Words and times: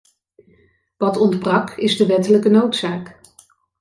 Wat 0.97 1.17
ontbrak 1.17 1.71
is 1.77 1.97
de 1.97 2.05
wettelijke 2.05 2.49
noodzaak. 2.49 3.19